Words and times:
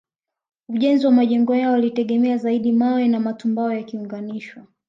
Ujenzi 0.69 1.05
wa 1.05 1.11
majengo 1.11 1.55
yao 1.55 1.73
ulitegemea 1.75 2.37
zaidi 2.37 2.71
mawe 2.71 3.07
na 3.07 3.19
matumbawe 3.19 3.75
yakiunganishwa 3.77 4.63